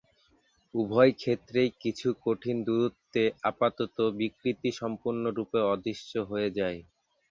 [0.73, 3.77] উভয় ক্ষেত্রেই, কিছু কঠিন দূরত্বে আপাত
[4.19, 6.79] বিকৃতি সম্পূর্ণরূপে অদৃশ্য হয়ে যায়।